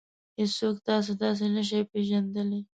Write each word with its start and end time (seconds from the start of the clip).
هېڅوک 0.39 0.75
تاسې 0.87 1.13
داسې 1.21 1.45
نشي 1.55 1.79
پېژندلی. 1.91 2.61